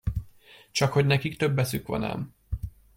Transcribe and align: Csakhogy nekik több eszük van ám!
Csakhogy 0.71 1.05
nekik 1.05 1.37
több 1.37 1.59
eszük 1.59 1.87
van 1.87 2.03
ám! 2.03 2.33